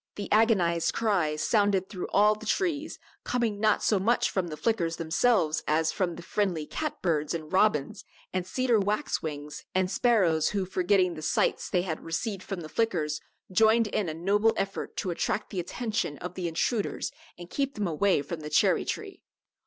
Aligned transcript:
The 0.15 0.31
agonized 0.31 0.95
cries 0.95 1.43
sounded 1.43 1.87
through 1.87 2.07
all 2.07 2.33
the 2.33 2.47
trees, 2.47 2.97
coming 3.23 3.59
not 3.59 3.83
so 3.83 3.99
much 3.99 4.31
from 4.31 4.47
the 4.47 4.57
Flickers 4.57 4.95
themselves 4.95 5.61
as 5.67 5.91
from 5.91 6.15
the 6.15 6.23
friendly 6.23 6.65
cat 6.65 7.03
birds 7.03 7.35
and 7.35 7.53
robins 7.53 8.03
and 8.33 8.43
cedar 8.47 8.79
waxwings 8.79 9.63
and 9.75 9.91
sparrows 9.91 10.49
who, 10.49 10.65
forgetting 10.65 11.13
the 11.13 11.21
slights 11.21 11.69
they 11.69 11.83
had 11.83 12.03
received 12.03 12.41
from 12.41 12.61
the 12.61 12.67
Flickers, 12.69 13.21
joined 13.51 13.85
in 13.89 14.09
a 14.09 14.13
noble 14.15 14.55
effort 14.57 14.97
to 14.97 15.11
attract 15.11 15.51
the 15.51 15.59
attention 15.59 16.17
of 16.17 16.33
the 16.33 16.47
intruders 16.47 17.11
and 17.37 17.51
keep 17.51 17.75
them 17.75 17.85
away 17.85 18.23
from 18.23 18.39
the 18.39 18.49
cherry 18.49 18.85
tree. 18.85 19.21